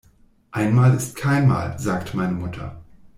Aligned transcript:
Einmal 0.49 0.95
ist 0.95 1.15
keinmal, 1.15 1.77
sagt 1.77 2.15
meine 2.15 2.33
Mutter. 2.33 2.81